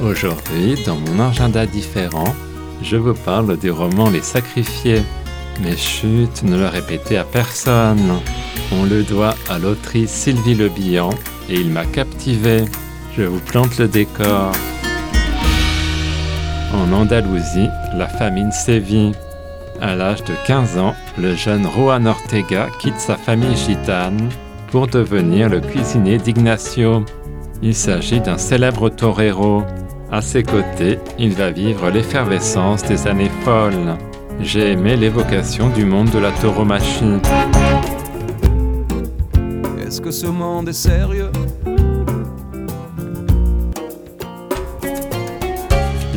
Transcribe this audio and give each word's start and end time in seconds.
Aujourd'hui, 0.00 0.80
dans 0.86 0.94
mon 0.94 1.18
agenda 1.18 1.66
différent, 1.66 2.32
je 2.82 2.96
vous 2.96 3.14
parle 3.14 3.58
du 3.58 3.72
roman 3.72 4.10
Les 4.10 4.22
Sacrifiés. 4.22 5.02
Mais 5.60 5.76
chut, 5.76 6.44
ne 6.44 6.56
le 6.56 6.68
répétez 6.68 7.16
à 7.16 7.24
personne. 7.24 8.20
On 8.70 8.84
le 8.84 9.02
doit 9.02 9.34
à 9.50 9.58
l'autrice 9.58 10.10
Sylvie 10.10 10.54
Le 10.54 10.68
Bihan 10.68 11.10
et 11.48 11.54
il 11.54 11.70
m'a 11.70 11.84
captivé. 11.84 12.64
Je 13.16 13.24
vous 13.24 13.40
plante 13.40 13.76
le 13.78 13.88
décor. 13.88 14.52
En 16.72 16.92
Andalousie, 16.92 17.68
la 17.94 18.06
famine 18.06 18.52
sévit. 18.52 19.10
À 19.80 19.96
l'âge 19.96 20.22
de 20.22 20.34
15 20.46 20.78
ans, 20.78 20.94
le 21.18 21.34
jeune 21.34 21.66
Juan 21.74 22.06
Ortega 22.06 22.68
quitte 22.78 23.00
sa 23.00 23.16
famille 23.16 23.56
gitane 23.56 24.28
pour 24.70 24.86
devenir 24.86 25.48
le 25.48 25.60
cuisinier 25.60 26.18
d'Ignacio. 26.18 27.04
Il 27.62 27.74
s'agit 27.74 28.20
d'un 28.20 28.38
célèbre 28.38 28.88
torero. 28.90 29.64
À 30.10 30.22
ses 30.22 30.42
côtés, 30.42 30.98
il 31.18 31.32
va 31.32 31.50
vivre 31.50 31.90
l'effervescence 31.90 32.82
des 32.82 33.06
années 33.06 33.30
folles. 33.44 33.96
J'ai 34.40 34.72
aimé 34.72 34.96
l'évocation 34.96 35.68
du 35.68 35.84
monde 35.84 36.08
de 36.10 36.18
la 36.18 36.30
tauromachie. 36.30 37.20
Est-ce 39.86 40.00
que 40.00 40.10
ce 40.10 40.26
monde 40.26 40.70
est 40.70 40.72
sérieux? 40.72 41.30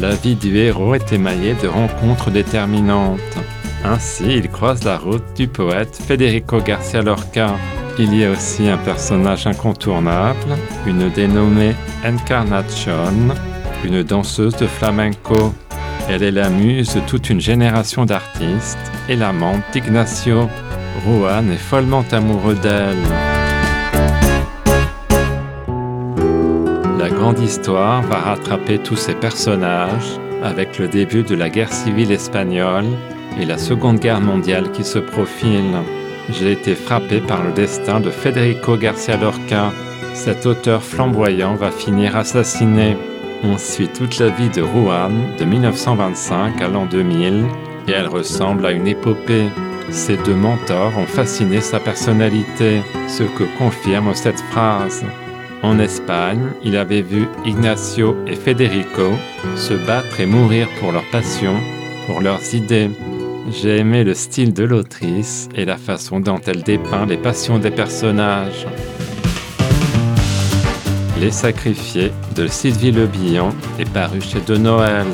La 0.00 0.14
vie 0.14 0.36
du 0.36 0.56
héros 0.56 0.94
est 0.94 1.12
émaillée 1.12 1.54
de 1.60 1.66
rencontres 1.66 2.30
déterminantes. 2.30 3.18
Ainsi, 3.84 4.24
il 4.28 4.48
croise 4.48 4.84
la 4.84 4.98
route 4.98 5.24
du 5.34 5.48
poète 5.48 6.00
Federico 6.06 6.60
Garcia 6.60 7.02
Lorca. 7.02 7.56
Il 7.98 8.14
y 8.14 8.24
a 8.24 8.30
aussi 8.30 8.68
un 8.68 8.78
personnage 8.78 9.46
incontournable, 9.48 10.56
une 10.86 11.10
dénommée 11.10 11.74
Encarnacion, 12.04 13.34
une 13.84 14.02
danseuse 14.02 14.56
de 14.56 14.66
flamenco. 14.66 15.54
Elle 16.08 16.22
est 16.22 16.30
la 16.30 16.48
muse 16.48 16.94
de 16.94 17.00
toute 17.00 17.30
une 17.30 17.40
génération 17.40 18.04
d'artistes 18.04 18.78
et 19.08 19.16
l'amante 19.16 19.62
d'Ignacio. 19.72 20.48
Juan 21.04 21.50
est 21.50 21.56
follement 21.56 22.04
amoureux 22.12 22.56
d'elle. 22.56 22.96
La 26.98 27.08
grande 27.08 27.38
histoire 27.38 28.02
va 28.02 28.16
rattraper 28.16 28.78
tous 28.78 28.96
ces 28.96 29.14
personnages 29.14 30.18
avec 30.42 30.78
le 30.78 30.88
début 30.88 31.22
de 31.22 31.34
la 31.34 31.48
guerre 31.48 31.72
civile 31.72 32.12
espagnole 32.12 32.86
et 33.40 33.44
la 33.44 33.58
Seconde 33.58 34.00
Guerre 34.00 34.20
mondiale 34.20 34.72
qui 34.72 34.84
se 34.84 34.98
profile. 34.98 35.76
J'ai 36.30 36.52
été 36.52 36.74
frappé 36.74 37.20
par 37.20 37.42
le 37.42 37.52
destin 37.52 38.00
de 38.00 38.10
Federico 38.10 38.76
Garcia 38.76 39.16
Lorca. 39.16 39.72
Cet 40.12 40.46
auteur 40.46 40.82
flamboyant 40.82 41.54
va 41.54 41.70
finir 41.70 42.16
assassiné. 42.16 42.96
On 43.42 43.56
suit 43.56 43.88
toute 43.88 44.18
la 44.18 44.28
vie 44.28 44.50
de 44.50 44.62
Juan 44.62 45.12
de 45.38 45.44
1925 45.46 46.60
à 46.60 46.68
l'an 46.68 46.84
2000 46.84 47.46
et 47.88 47.92
elle 47.92 48.08
ressemble 48.08 48.66
à 48.66 48.72
une 48.72 48.86
épopée. 48.86 49.48
Ses 49.90 50.18
deux 50.18 50.34
mentors 50.34 50.96
ont 50.98 51.06
fasciné 51.06 51.62
sa 51.62 51.80
personnalité, 51.80 52.82
ce 53.08 53.22
que 53.22 53.44
confirme 53.56 54.14
cette 54.14 54.40
phrase. 54.50 55.04
En 55.62 55.78
Espagne, 55.78 56.50
il 56.62 56.76
avait 56.76 57.00
vu 57.00 57.28
Ignacio 57.46 58.14
et 58.26 58.36
Federico 58.36 59.10
se 59.56 59.74
battre 59.74 60.20
et 60.20 60.26
mourir 60.26 60.68
pour 60.78 60.92
leur 60.92 61.04
passion, 61.10 61.56
pour 62.06 62.20
leurs 62.20 62.54
idées. 62.54 62.90
J'ai 63.50 63.78
aimé 63.78 64.04
le 64.04 64.14
style 64.14 64.52
de 64.52 64.64
l'autrice 64.64 65.48
et 65.54 65.64
la 65.64 65.78
façon 65.78 66.20
dont 66.20 66.40
elle 66.46 66.62
dépeint 66.62 67.06
les 67.06 67.16
passions 67.16 67.58
des 67.58 67.70
personnages. 67.70 68.66
Les 71.20 71.30
Sacrifiés 71.30 72.12
de 72.34 72.46
Sylvie 72.46 72.92
Le 72.92 73.06
Bihan 73.06 73.50
est 73.78 73.88
paru 73.90 74.22
chez 74.22 74.40
De 74.40 74.56
Noël. 74.56 75.06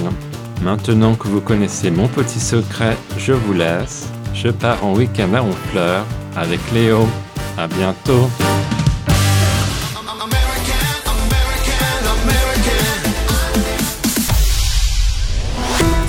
Maintenant 0.62 1.16
que 1.16 1.26
vous 1.26 1.40
connaissez 1.40 1.90
mon 1.90 2.06
petit 2.06 2.38
secret, 2.38 2.96
je 3.18 3.32
vous 3.32 3.52
laisse. 3.52 4.08
Je 4.32 4.48
pars 4.50 4.84
en 4.84 4.94
week-end 4.94 5.34
à 5.34 5.42
Honfleur 5.42 6.04
avec 6.36 6.60
Léo. 6.72 7.08
À 7.58 7.66
bientôt. 7.66 8.30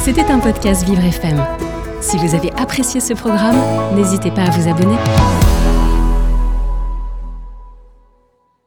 C'était 0.03 0.25
un 0.25 0.37
podcast 0.37 0.85
Vivre 0.85 1.03
FM. 1.03 1.43
Si 2.01 2.17
vous 2.17 2.35
avez 2.35 2.51
apprécié 2.53 3.01
ce 3.01 3.13
programme, 3.13 3.57
n'hésitez 3.95 4.29
pas 4.29 4.43
à 4.43 4.51
vous 4.51 4.69
abonner. 4.69 4.97